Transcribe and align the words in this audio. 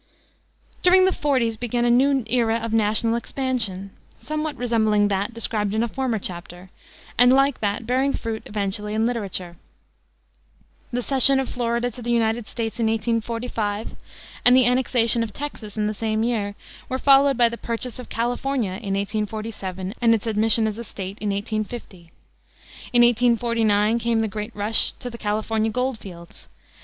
During 0.81 1.05
the 1.05 1.13
forties 1.13 1.57
began 1.57 1.85
a 1.85 1.91
new 1.91 2.23
era 2.25 2.55
of 2.55 2.73
national 2.73 3.13
expansion, 3.15 3.91
somewhat 4.17 4.55
resembling 4.57 5.09
that 5.09 5.31
described 5.31 5.75
in 5.75 5.83
a 5.83 5.87
former 5.87 6.17
chapter, 6.17 6.71
and, 7.19 7.31
like 7.31 7.59
that, 7.59 7.85
bearing 7.85 8.13
fruit 8.13 8.41
eventually 8.47 8.95
in 8.95 9.05
literature. 9.05 9.57
The 10.91 11.03
cession 11.03 11.39
of 11.39 11.49
Florida 11.49 11.91
to 11.91 12.01
the 12.01 12.09
United 12.09 12.47
States 12.47 12.79
in 12.79 12.87
1845, 12.87 13.95
and 14.43 14.55
the 14.57 14.65
annexation 14.65 15.21
of 15.21 15.33
Texas 15.33 15.77
in 15.77 15.85
the 15.85 15.93
same 15.93 16.23
year, 16.23 16.55
were 16.89 16.97
followed 16.97 17.37
by 17.37 17.47
the 17.47 17.55
purchase 17.55 17.99
of 17.99 18.09
California 18.09 18.71
in 18.81 18.95
1847, 18.95 19.93
and 20.01 20.15
its 20.15 20.25
admission 20.25 20.65
as 20.67 20.79
a 20.79 20.83
State 20.83 21.19
in 21.19 21.29
1850. 21.29 22.11
In 22.91 23.03
1849 23.03 23.99
came 23.99 24.21
the 24.21 24.27
great 24.27 24.55
rush 24.55 24.93
to 24.93 25.11
the 25.11 25.19
California 25.19 25.69
gold 25.69 25.99
fields. 25.99 26.49